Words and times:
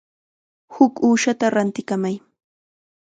Huk 0.77 0.93
uushata 1.07 1.45
rantikamay. 1.55 2.15